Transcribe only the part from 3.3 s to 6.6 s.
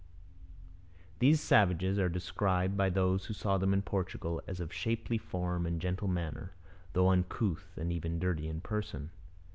saw them in Portugal as of shapely form and gentle manner,